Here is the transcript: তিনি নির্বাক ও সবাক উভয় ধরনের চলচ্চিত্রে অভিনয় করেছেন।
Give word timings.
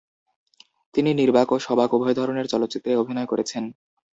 তিনি 0.93 1.09
নির্বাক 1.13 1.47
ও 1.51 1.67
সবাক 1.67 1.89
উভয় 1.93 2.15
ধরনের 2.19 2.45
চলচ্চিত্রে 2.45 2.91
অভিনয় 2.95 3.27
করেছেন। 3.31 3.63